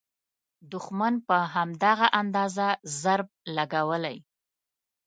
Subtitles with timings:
[0.71, 2.67] دوښمن په همدغه اندازه
[3.01, 4.17] ضرب لګولی.